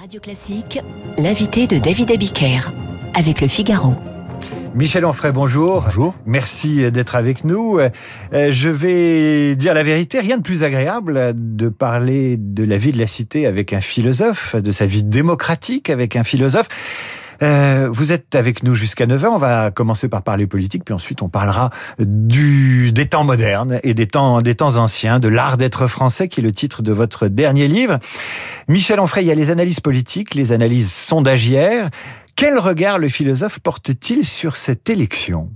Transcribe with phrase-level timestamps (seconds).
[0.00, 0.80] Radio Classique,
[1.18, 2.72] l'invité de David Abiker
[3.12, 3.92] avec le Figaro.
[4.74, 5.82] Michel Onfray, bonjour.
[5.82, 6.14] Bonjour.
[6.24, 7.78] Merci d'être avec nous.
[7.78, 12.92] Euh, je vais dire la vérité, rien de plus agréable de parler de la vie
[12.92, 16.68] de la cité avec un philosophe, de sa vie démocratique avec un philosophe.
[17.42, 19.26] Euh, vous êtes avec nous jusqu'à 9h.
[19.26, 24.06] On va commencer par parler politique, puis ensuite on parlera des temps modernes et des
[24.06, 24.36] temps,
[24.76, 27.98] anciens, de l'art d'être français, qui est le titre de votre dernier livre.
[28.68, 31.88] Michel Onfray, il y a les analyses politiques, les analyses sondagières.
[32.36, 35.50] Quel regard le philosophe porte-t-il sur cette élection?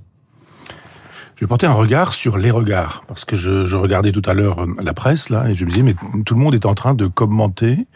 [1.36, 4.34] Je vais porter un regard sur les regards, parce que je, je regardais tout à
[4.34, 6.94] l'heure la presse, là, et je me disais, mais tout le monde est en train
[6.94, 7.86] de commenter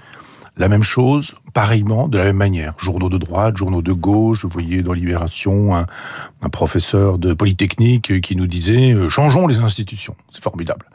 [0.59, 2.75] la même chose, pareillement, de la même manière.
[2.79, 5.87] Journaux de droite, journaux de gauche, je voyais dans Libération un,
[6.43, 10.17] un professeur de Polytechnique qui nous disait euh, changeons les institutions.
[10.31, 10.87] C'est formidable.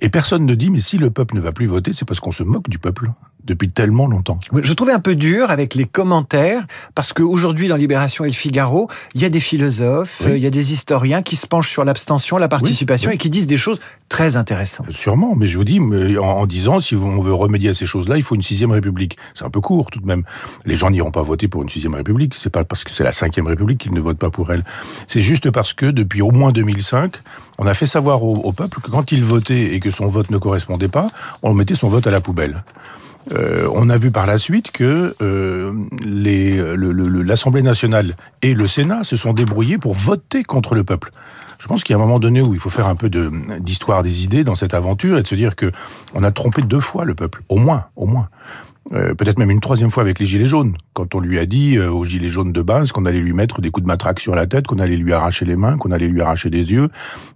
[0.00, 2.32] Et personne ne dit mais si le peuple ne va plus voter, c'est parce qu'on
[2.32, 3.10] se moque du peuple
[3.44, 4.38] depuis tellement longtemps.
[4.62, 8.88] Je trouvais un peu dur avec les commentaires parce qu'aujourd'hui dans Libération et le Figaro,
[9.14, 12.36] il y a des philosophes, il y a des historiens qui se penchent sur l'abstention,
[12.36, 14.90] la participation et qui disent des choses très intéressantes.
[14.90, 18.18] Sûrement, mais je vous dis, en, en disant si on veut remédier à ces choses-là,
[18.18, 19.16] il faut une sixième république.
[19.34, 20.24] C'est un peu court tout de même.
[20.64, 22.34] Les gens n'iront pas voter pour une sixième république.
[22.34, 24.64] C'est pas parce que c'est la cinquième république qu'ils ne votent pas pour elle.
[25.06, 27.16] C'est juste parce que depuis au moins 2005,
[27.58, 30.38] on a fait savoir au, peuple que quand il votait et que son vote ne
[30.38, 31.08] correspondait pas,
[31.42, 32.64] on mettait son vote à la poubelle.
[33.32, 35.72] Euh, on a vu par la suite que euh,
[37.22, 41.12] l'Assemblée nationale et le Sénat se sont débrouillés pour voter contre le peuple.
[41.58, 43.10] Je pense qu'il y a un moment donné où il faut faire un peu
[43.60, 45.70] d'histoire des idées dans cette aventure et de se dire que
[46.14, 48.28] on a trompé deux fois le peuple, au moins, au moins.
[48.92, 51.76] Euh, peut-être même une troisième fois avec les gilets jaunes, quand on lui a dit
[51.76, 54.34] euh, aux gilets jaunes de base qu'on allait lui mettre des coups de matraque sur
[54.34, 56.88] la tête, qu'on allait lui arracher les mains, qu'on allait lui arracher des yeux,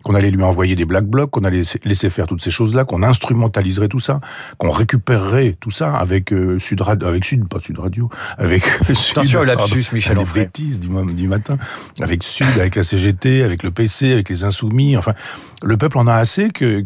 [0.02, 3.04] qu'on allait lui envoyer des black blocs, qu'on allait laisser faire toutes ces choses-là, qu'on
[3.04, 4.18] instrumentaliserait tout ça,
[4.58, 9.16] qu'on récupérerait tout ça avec euh, Sud Radio, avec Sud, pas Sud Radio, avec Sud,
[9.18, 11.56] Attention au lapsus, Michel Les bêtises du, du matin,
[12.00, 15.14] avec Sud, avec la CGT, avec le PC, avec les Insoumis, enfin,
[15.62, 16.82] le peuple en a assez que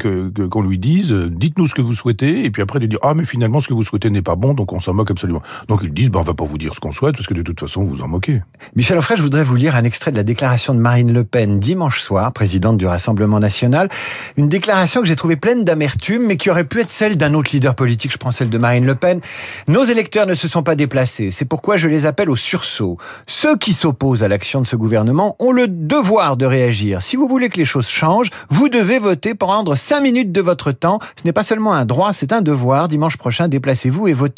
[0.49, 3.25] qu'on lui dise, dites-nous ce que vous souhaitez, et puis après de dire, ah mais
[3.25, 5.41] finalement ce que vous souhaitez n'est pas bon, donc on s'en moque absolument.
[5.69, 7.43] Donc ils disent, ben, on va pas vous dire ce qu'on souhaite, parce que de
[7.43, 8.43] toute façon, vous en moquez.
[8.75, 11.61] Michel Offray, je voudrais vous lire un extrait de la déclaration de Marine Le Pen
[11.61, 13.89] dimanche soir, présidente du Rassemblement National.
[14.37, 17.51] Une déclaration que j'ai trouvée pleine d'amertume, mais qui aurait pu être celle d'un autre
[17.53, 19.21] leader politique, je prends celle de Marine Le Pen.
[19.69, 22.99] Nos électeurs ne se sont pas déplacés, c'est pourquoi je les appelle au sursaut.
[23.27, 27.01] Ceux qui s'opposent à l'action de ce gouvernement ont le devoir de réagir.
[27.01, 30.73] Si vous voulez que les choses changent, vous devez voter prendre cinq minutes de votre
[30.73, 30.99] temps.
[31.15, 32.89] Ce n'est pas seulement un droit, c'est un devoir.
[32.89, 34.38] Dimanche prochain, déplacez-vous et votez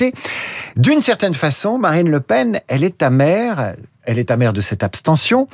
[0.77, 3.75] d'une certaine façon, Marine Le Pen, elle est amère,
[4.05, 5.49] elle est amère de cette abstention.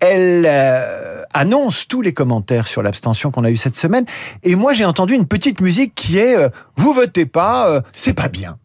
[0.00, 4.04] Elle euh, annonce tous les commentaires sur l'abstention qu'on a eu cette semaine.
[4.44, 8.14] Et moi, j'ai entendu une petite musique qui est euh, Vous votez pas, euh, c'est
[8.14, 8.58] pas bien».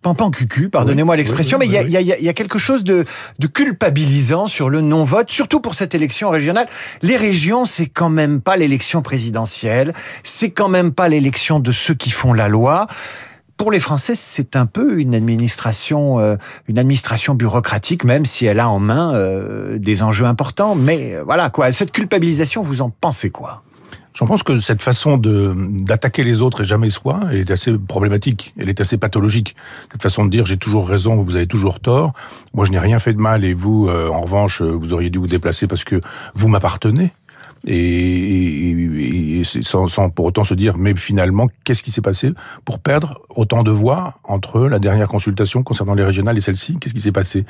[0.00, 3.04] Pampan cucu, pardonnez-moi l'expression, mais il y, a, quelque chose de,
[3.40, 6.68] de, culpabilisant sur le non-vote, surtout pour cette élection régionale.
[7.02, 11.94] Les régions, c'est quand même pas l'élection présidentielle, c'est quand même pas l'élection de ceux
[11.94, 12.86] qui font la loi
[13.58, 16.36] pour les Français, c'est un peu une administration, euh,
[16.68, 20.74] une administration bureaucratique, même si elle a en main euh, des enjeux importants.
[20.76, 23.62] Mais euh, voilà quoi, cette culpabilisation, vous en pensez quoi?
[24.14, 28.54] J'en pense que cette façon de d'attaquer les autres et jamais soi est assez problématique.
[28.58, 29.54] Elle est assez pathologique.
[29.92, 32.12] Cette façon de dire j'ai toujours raison, vous avez toujours tort.
[32.54, 35.28] Moi, je n'ai rien fait de mal et vous, en revanche, vous auriez dû vous
[35.28, 36.00] déplacer parce que
[36.34, 37.12] vous m'appartenez
[37.66, 42.32] et, et, sans, sans, pour autant se dire mais finalement qu'est-ce qui s'est passé
[42.64, 46.92] pour perdre autant de voix entre la dernière consultation concernant les régionales et celle-ci Qu'est-ce
[46.92, 47.44] qui s'est passé?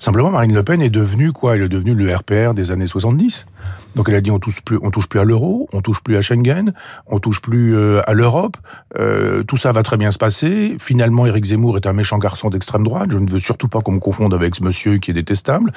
[0.00, 1.54] Simplement Marine Le Pen est devenue quoi?
[1.54, 3.46] Elle est devenue le RPR des années 70.
[3.94, 6.16] Donc elle a dit on touche plus, on touche plus à l'euro, on touche plus
[6.16, 6.72] à Schengen,
[7.06, 8.56] on touche plus euh, à l'Europe.
[8.98, 10.76] Euh, tout ça va très bien se passer.
[10.80, 13.10] Finalement, Éric Zemmour est un méchant garçon d'extrême droite.
[13.12, 15.72] Je ne veux surtout pas qu'on me confonde avec ce monsieur qui est détestable.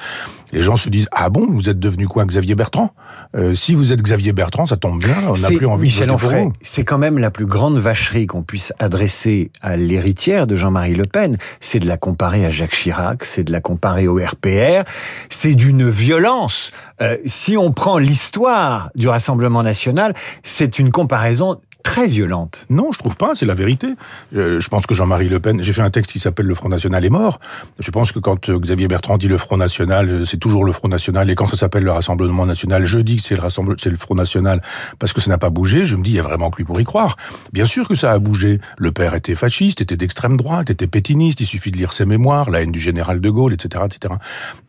[0.52, 2.94] Les gens se disent ah bon, vous êtes devenu quoi, Xavier Bertrand?
[3.36, 5.14] Euh, Si vous êtes Xavier Bertrand, ça tombe bien.
[5.28, 8.72] On n'a plus envie Michel voter C'est quand même la plus grande vacherie qu'on puisse
[8.80, 11.36] adresser à l'héritière de Jean-Marie Le Pen.
[11.60, 14.84] C'est de la comparer à Jacques Chirac, c'est de la comparer au RPR.
[15.30, 16.72] C'est d'une violence.
[17.00, 22.66] Euh, si on prend l'histoire du Rassemblement national, c'est une comparaison très violente.
[22.70, 23.88] Non, je trouve pas, c'est la vérité.
[24.34, 26.68] Euh, je pense que Jean-Marie Le Pen, j'ai fait un texte qui s'appelle Le Front
[26.68, 27.40] National est mort.
[27.78, 30.72] Je pense que quand euh, Xavier Bertrand dit le Front National, euh, c'est toujours le
[30.72, 33.90] Front National, et quand ça s'appelle le Rassemblement National, je dis que c'est le, c'est
[33.90, 34.62] le Front National
[34.98, 36.64] parce que ça n'a pas bougé, je me dis, il y a vraiment que lui
[36.64, 37.16] pour y croire.
[37.52, 38.60] Bien sûr que ça a bougé.
[38.78, 42.50] Le père était fasciste, était d'extrême droite, était pétiniste, il suffit de lire ses mémoires,
[42.50, 44.14] la haine du général de Gaulle, etc., etc.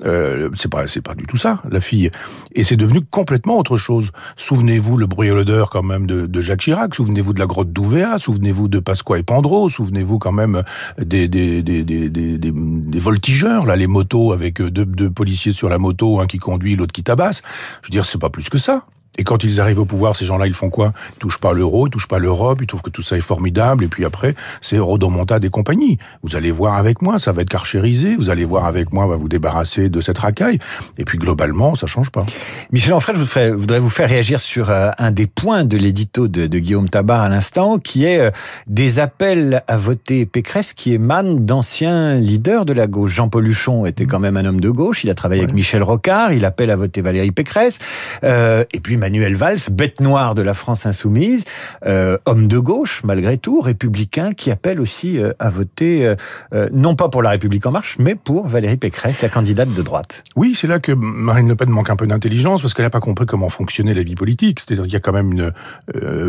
[0.06, 2.12] Euh, c'est pas, pas du tout ça, la fille.
[2.56, 4.12] Et c'est devenu complètement autre chose.
[4.36, 5.30] Souvenez-vous le bruit
[5.71, 9.70] quand même de Jacques Chirac, souvenez-vous de la grotte d'Ouvéa, souvenez-vous de Pasqua et Pandro,
[9.70, 10.64] souvenez-vous quand même
[10.98, 15.78] des, des, des, des, des, voltigeurs, là, les motos avec deux, deux policiers sur la
[15.78, 17.42] moto, un qui conduit, l'autre qui tabasse.
[17.82, 18.86] Je veux dire, c'est pas plus que ça.
[19.18, 20.94] Et quand ils arrivent au pouvoir, ces gens-là, ils font quoi?
[21.15, 23.83] Ils touchent pas l'euro, ils touchent pas l'Europe, ils trouvent que tout ça est formidable,
[23.83, 26.00] et puis après, c'est Rodomontade et compagnie.
[26.24, 29.07] Vous allez voir avec moi, ça va être carchérisé, vous allez voir avec moi, on
[29.07, 30.57] va vous débarrasser de cette racaille,
[30.98, 32.24] et puis globalement, ça change pas.
[32.71, 36.48] Michel Onfray, je voudrais vous faire réagir sur euh, un des points de l'édito de,
[36.48, 38.31] de, Guillaume Tabar à l'instant, qui est euh,
[38.65, 43.12] des appels à voter Pécresse qui émanent d'anciens leaders de la gauche.
[43.12, 45.45] Jean-Paul Huchon était quand même un homme de gauche, il a travaillé ouais.
[45.45, 47.77] avec Michel Rocard, il appelle à voter Valérie Pécresse,
[48.24, 51.44] euh, et puis Manuel Valls, bête noire de la France insoumise,
[51.86, 56.16] euh, homme de gauche malgré tout, républicain, qui appelle aussi euh, à voter,
[56.54, 59.82] euh, non pas pour la République en marche, mais pour Valérie Pécresse, la candidate de
[59.82, 60.24] droite.
[60.38, 63.02] Oui, c'est là que Marine Le Pen manque un peu d'intelligence, parce qu'elle n'a pas
[63.02, 64.62] compris comment fonctionnait la vie politique.
[64.62, 65.52] C'est-à-dire qu'il y a quand même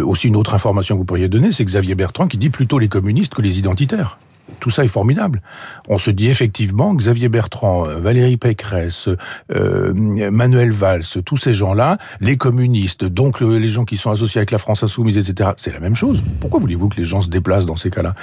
[0.05, 2.89] aussi une autre information que vous pourriez donner, c'est Xavier Bertrand qui dit plutôt les
[2.89, 4.19] communistes que les identitaires
[4.61, 5.43] tout ça est formidable.
[5.89, 9.09] On se dit effectivement, Xavier Bertrand, Valérie Pécresse,
[9.55, 14.39] euh, Manuel Valls, tous ces gens-là, les communistes, donc le, les gens qui sont associés
[14.39, 16.23] avec la France insoumise, etc., c'est la même chose.
[16.41, 18.15] Pourquoi voulez-vous que les gens se déplacent dans ces cas-là?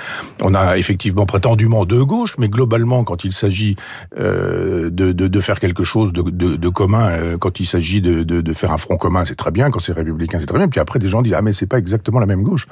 [0.41, 3.75] On a effectivement prétendument deux gauches, mais globalement, quand il s'agit
[4.17, 8.01] euh, de, de, de, faire quelque chose de, de, de commun, euh, quand il s'agit
[8.01, 9.69] de, de, de faire un front commun, c'est très bien.
[9.69, 10.67] Quand c'est républicain, c'est très bien.
[10.67, 12.67] Puis après, des gens disent ah mais c'est pas exactement la même gauche.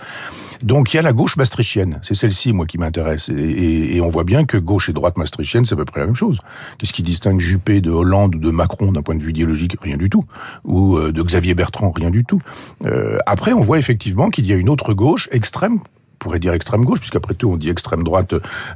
[0.64, 2.00] Donc il y a la gauche maastrichtienne.
[2.02, 3.30] C'est celle-ci, moi, qui m'intéresse.
[3.50, 6.16] Et, on voit bien que gauche et droite maastrichtienne, c'est à peu près la même
[6.16, 6.40] chose.
[6.78, 9.76] Qu'est-ce qui distingue Juppé de Hollande ou de Macron d'un point de vue idéologique?
[9.82, 10.24] Rien du tout.
[10.66, 12.42] Ou euh, de Xavier Bertrand Rien du tout.
[12.86, 15.80] Euh, après, on voit effectivement qu'il y a une autre gauche extrême
[16.20, 18.34] pourrait dire extrême gauche, puisqu'après tout on dit extrême droite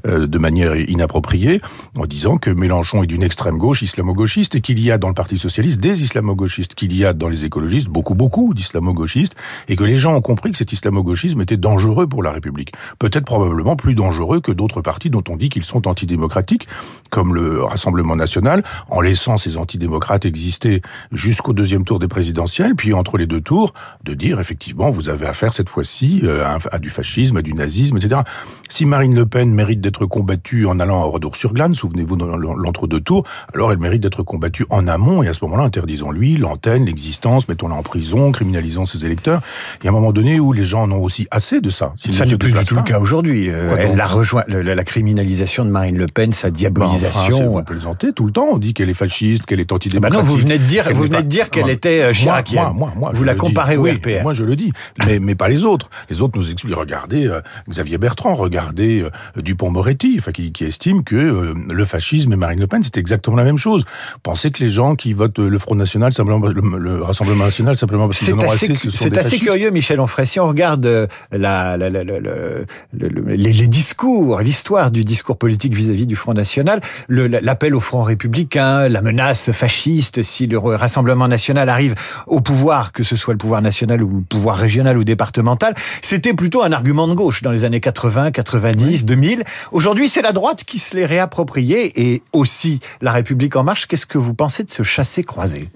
[0.07, 1.61] euh, de manière inappropriée,
[1.97, 5.13] en disant que Mélenchon est d'une extrême gauche islamo-gauchiste et qu'il y a dans le
[5.13, 9.35] Parti socialiste des islamo-gauchistes, qu'il y a dans les écologistes beaucoup beaucoup d'islamo-gauchistes,
[9.67, 12.73] et que les gens ont compris que cet islamo-gauchisme était dangereux pour la République.
[12.99, 16.67] Peut-être probablement plus dangereux que d'autres partis dont on dit qu'ils sont antidémocratiques,
[17.09, 20.81] comme le Rassemblement national, en laissant ces antidémocrates exister
[21.11, 23.73] jusqu'au deuxième tour des présidentielles, puis entre les deux tours,
[24.03, 28.21] de dire effectivement vous avez affaire cette fois-ci euh, à du fascisme du nazisme, etc.
[28.69, 33.23] Si Marine Le Pen mérite d'être combattue en allant à Redour-sur-Glane, souvenez-vous dans l'entre-deux tours,
[33.53, 37.75] alors elle mérite d'être combattue en amont, et à ce moment-là, interdisons-lui l'antenne, l'existence, mettons-la
[37.75, 39.41] en prison, criminalisons ses électeurs.
[39.81, 41.93] Il y a un moment donné où les gens en ont aussi assez de ça.
[41.97, 43.49] Ça n'est plus du tout le cas aujourd'hui.
[43.49, 47.37] Euh, elle la rejoint, la, la, criminalisation de Marine Le Pen, sa diabolisation.
[47.37, 48.47] Ben enfin, vous plaisantez tout le temps.
[48.51, 50.19] On dit qu'elle est fasciste, qu'elle est antidémocratique.
[50.19, 52.63] Ben non, vous venez de dire, vous venez de dire qu'elle était chiracienne.
[52.63, 54.23] Moi, moi, moi, vous la comparez au oui, RPR.
[54.23, 54.71] Moi, je le dis,
[55.05, 55.89] mais, mais pas les autres.
[56.09, 56.75] Les autres nous expliquent.
[56.75, 62.33] Regardez, euh, Xavier Bertrand, regardez euh, Dupont-Moretti, enfin, qui, qui, estime que euh, le fascisme
[62.33, 63.85] et Marine Le Pen, c'est exactement la même chose.
[64.21, 68.07] Pensez que les gens qui votent le Front National, simplement, le, le Rassemblement National, simplement
[68.07, 70.25] parce qu'ils en ont assez, ce C'est assez curieux, Michel Onfray.
[70.25, 70.85] Si on regarde
[71.31, 76.79] la, la, la, les, les, discours, l'histoire du discours politique vis-à-vis -vis du Front National,
[77.09, 81.95] l'appel au Front républicain, la menace fasciste, si le Rassemblement National arrive
[82.27, 86.33] au pouvoir, que ce soit le pouvoir national ou le pouvoir régional ou départemental, c'était
[86.33, 89.03] plutôt un argument de gauche dans les années 80, 90, oui.
[89.03, 89.43] 2000.
[89.71, 93.87] Aujourd'hui, c'est la droite qui se l'est réappropriée et aussi la République en marche.
[93.87, 95.69] Qu'est-ce que vous pensez de ce chassé-croisé?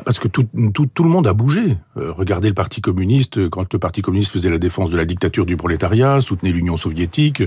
[0.00, 1.76] Parce que tout, tout, tout, le monde a bougé.
[1.96, 5.46] Euh, regardez le Parti communiste, quand le Parti communiste faisait la défense de la dictature
[5.46, 7.42] du prolétariat, soutenait l'Union soviétique,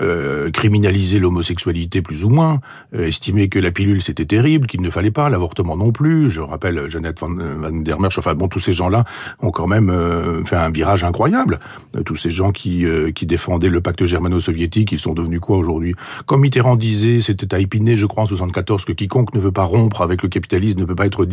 [0.00, 2.60] euh, criminalisait l'homosexualité plus ou moins,
[2.94, 6.30] euh, estimait que la pilule c'était terrible, qu'il ne fallait pas, l'avortement non plus.
[6.30, 9.04] Je rappelle Jeannette van, der Merch, enfin bon, tous ces gens-là
[9.40, 11.60] ont quand même euh, fait un virage incroyable.
[11.96, 12.84] Euh, tous ces gens qui,
[13.14, 15.94] qui défendaient le pacte germano-soviétique, ils sont devenus quoi aujourd'hui?
[16.26, 19.64] Comme Mitterrand disait, c'était à Épinay, je crois, en 74, que quiconque ne veut pas
[19.64, 21.24] rompre avec le capitalisme ne peut pas être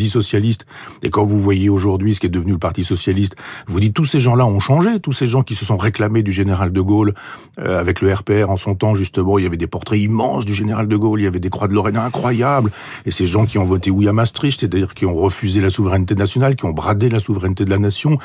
[1.04, 3.36] et quand vous voyez aujourd'hui ce qui est devenu le Parti socialiste,
[3.68, 6.32] vous dites tous ces gens-là ont changé, tous ces gens qui se sont réclamés du
[6.32, 7.14] général de Gaulle
[7.60, 10.54] euh, avec le RPR en son temps justement, il y avait des portraits immenses du
[10.54, 12.72] général de Gaulle, il y avait des croix de Lorraine incroyables,
[13.06, 16.16] et ces gens qui ont voté oui à Maastricht, c'est-à-dire qui ont refusé la souveraineté
[16.16, 18.18] nationale, qui ont bradé la souveraineté de la nation,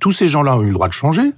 [0.00, 1.32] tous ces gens-là ont eu le droit de changer.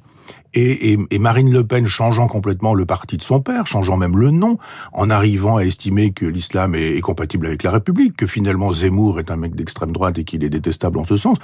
[0.56, 4.16] Et, et, et, Marine Le Pen changeant complètement le parti de son père, changeant même
[4.16, 4.56] le nom,
[4.94, 9.20] en arrivant à estimer que l'islam est, est, compatible avec la République, que finalement Zemmour
[9.20, 11.36] est un mec d'extrême droite et qu'il est détestable en ce sens,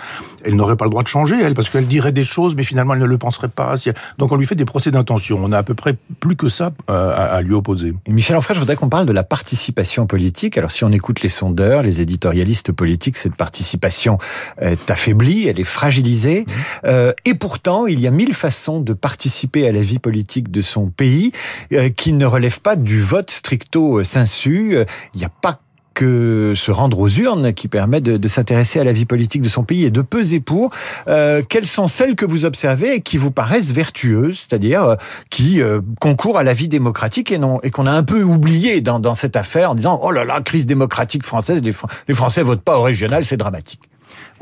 [0.44, 2.94] elle n'aurait pas le droit de changer, elle, parce qu'elle dirait des choses, mais finalement
[2.94, 3.74] elle ne le penserait pas.
[4.16, 5.38] Donc on lui fait des procès d'intention.
[5.42, 7.92] On a à peu près plus que ça euh, à, à, lui opposer.
[8.06, 10.56] Et Michel Onfray, je voudrais qu'on parle de la participation politique.
[10.56, 14.16] Alors si on écoute les sondeurs, les éditorialistes politiques, cette participation
[14.58, 16.46] est affaiblie, elle est fragilisée.
[16.46, 16.52] Mmh.
[16.86, 20.62] Euh, et pourtant, il y a mille façons de participer à la vie politique de
[20.62, 21.32] son pays,
[21.74, 24.78] euh, qui ne relève pas du vote stricto sensu.
[25.14, 25.60] Il n'y a pas
[25.92, 29.64] que se rendre aux urnes qui permet de, s'intéresser à la vie politique de son
[29.64, 30.70] pays et de peser pour.
[31.08, 34.96] Euh, quelles sont celles que vous observez et qui vous paraissent vertueuses, c'est-à-dire euh,
[35.30, 38.80] qui euh, concourent à la vie démocratique et non et qu'on a un peu oublié
[38.80, 41.74] dans, dans cette affaire en disant oh là là crise démocratique française, les,
[42.08, 43.91] les Français votent pas au régional, c'est dramatique.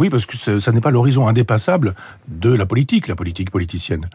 [0.00, 1.94] Oui, parce que ça, n'est pas l'horizon indépassable
[2.26, 4.08] de la politique, la politique politicienne.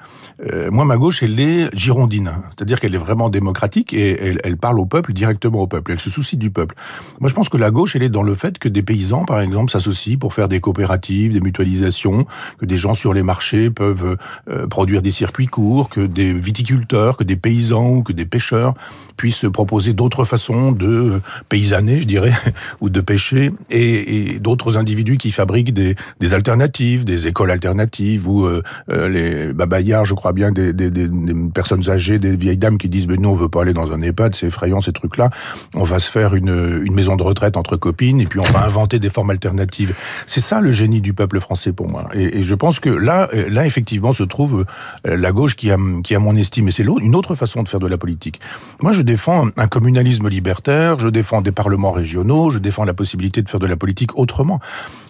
[0.52, 4.80] Euh, moi, ma gauche, elle est girondine, c'est-à-dire qu'elle est vraiment démocratique et elle, parle
[4.80, 5.92] au peuple directement au peuple.
[5.92, 6.76] Elle se soucie du peuple.
[7.20, 9.40] Moi, je pense que la gauche, elle est dans le fait que des paysans, par
[9.40, 12.26] exemple, s'associent pour faire des coopératives, des mutualisations,
[12.58, 14.18] que des gens sur les marchés peuvent
[14.50, 18.74] euh, produire des circuits courts, que des viticulteurs, que des paysans ou que des pêcheurs
[19.18, 22.34] puissent proposer d'autres façons de paysanner, je dirais,
[22.82, 28.28] ou de pêcher, et, et d'autres individus qui fabriquent des, des alternatives, des écoles alternatives,
[28.28, 31.10] ou euh, euh, les babayards, je crois bien, des, des, des,
[31.54, 34.02] personnes âgées, des vieilles dames qui disent mais nous on veut pas aller dans un
[34.02, 35.30] EHPAD, c'est effrayant ces trucs-là.
[35.76, 38.66] On va se faire une, une maison de retraite entre copines et puis on va
[38.66, 39.94] inventer des formes alternatives.
[40.28, 42.08] C'est ça le génie du peuple français pour moi.
[42.14, 44.66] Et, et, je pense que là, là effectivement se trouve
[45.08, 46.68] euh, la gauche qui a, qui a mon estime.
[46.68, 48.40] Et c'est une autre façon de faire de la politique.
[48.82, 53.42] Moi, je défends un communalisme libertaire, je défends des parlements régionaux, je défends la possibilité
[53.42, 54.60] de faire de la politique autrement.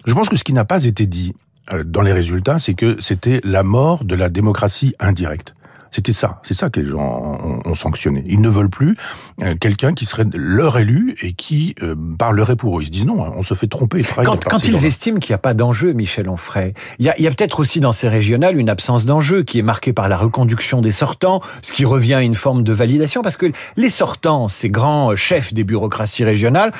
[0.06, 1.34] Je pense que ce qui n'a pas été dit
[1.72, 5.54] euh, dans les résultats, c'est que c'était la mort de la démocratie indirecte.
[5.90, 8.22] C'était ça, c'est ça que les gens ont, sanctionné.
[8.26, 8.96] Ils ne veulent plus
[9.42, 12.82] euh, quelqu'un qui serait leur élu et qui euh, parlerait pour eux.
[12.82, 14.02] Ils se disent non, on se fait tromper.
[14.02, 17.30] Quand, quand ils estiment qu'il n'y a pas d'enjeu, Michel Onfray, il y a, a
[17.30, 20.92] peut-être aussi dans ces régionales une absence d'enjeu qui est marquée par la reconduction des
[20.92, 25.16] sortants, ce qui revient à une forme de validation, parce que les sortants, ces grands
[25.16, 26.72] chefs des bureaucraties régionales,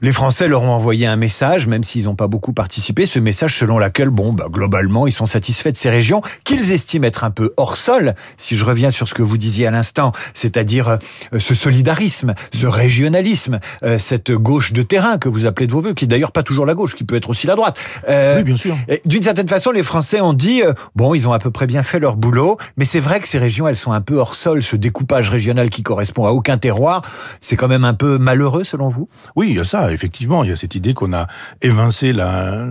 [0.00, 3.58] les Français leur ont envoyé un message, même s'ils n'ont pas beaucoup participé, ce message
[3.58, 7.30] selon lequel, bon, bah, globalement, ils sont satisfaits de ces régions qu'ils estiment être un
[7.30, 10.98] peu hors sol, si je reviens sur ce que vous disiez à l'instant, c'est-à-dire
[11.32, 15.80] euh, ce solidarisme, ce régionalisme, euh, cette gauche de terrain que vous appelez de vos
[15.80, 17.78] voeux, qui est d'ailleurs pas toujours la gauche, qui peut être aussi la droite.
[18.08, 18.76] Euh, oui, bien sûr.
[19.04, 20.62] D'une certaine façon, les Français ont dit,
[20.96, 23.38] bon, ils ont à peu près bien fait leur boulot, mais c'est vrai que ces
[23.38, 27.02] régions, elles sont un peu hors sol, ce découpage régional qui correspond à aucun terroir,
[27.40, 29.08] c'est quand même un peu malheureux selon vous?
[29.36, 29.58] Oui, il
[29.92, 31.26] effectivement, il y a cette idée qu'on a
[31.62, 32.12] évincé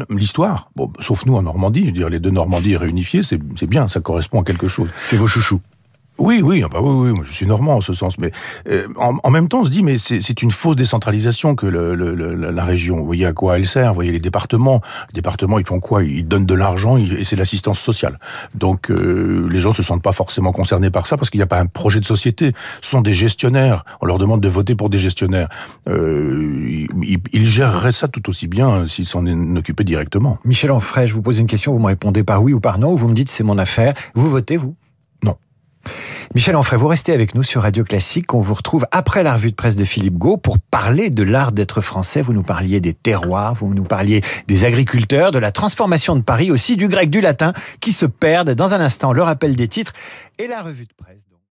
[0.10, 0.70] l'histoire.
[0.76, 4.42] Bon, sauf nous en Normandie, je dire, les deux Normandies réunifiées, c'est bien, ça correspond
[4.42, 4.90] à quelque chose.
[5.06, 5.62] C'est vos chouchous.
[6.20, 8.32] Oui, oui, ah bah oui, oui, je suis normand en ce sens, mais
[8.70, 12.14] euh, en, même temps, on se dit, mais c'est une fausse décentralisation que le, le,
[12.36, 12.98] la région.
[12.98, 14.82] Vous voyez à quoi elle sert Vous voyez les départements.
[15.10, 16.04] Les départements, ils font quoi?
[16.04, 18.20] Ils donnent de l'argent et c'est l'assistance sociale.
[18.54, 21.48] Donc euh, les gens se sentent pas forcément concernés par ça parce qu'il n'y a
[21.48, 22.54] pas un projet de société.
[22.82, 23.84] Ce sont des gestionnaires.
[24.00, 25.50] On leur demande de voter pour des gestionnaires.
[25.88, 30.38] Euh, ils, ils, géreraient ça tout aussi bien s'ils s'en occupaient directement.
[30.46, 32.94] Michel Onfray, je vous pose une question, vous me répondez par oui ou par non,
[32.94, 33.94] ou vous me dites c'est mon affaire.
[34.14, 34.76] Vous votez, vous?
[36.36, 38.34] Michel Onfray, vous restez avec nous sur Radio Classique.
[38.34, 41.52] On vous retrouve après la revue de presse de Philippe Gau pour parler de l'art
[41.52, 42.24] d'être français.
[42.24, 46.50] Vous nous parliez des terroirs, vous nous parliez des agriculteurs, de la transformation de Paris,
[46.50, 48.52] aussi du grec, du latin, qui se perdent.
[48.56, 49.94] Dans un instant, le rappel des titres
[50.40, 51.33] et la revue de presse.